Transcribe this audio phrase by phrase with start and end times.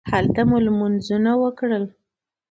[0.13, 1.83] هلته مو لمونځونه وکړل.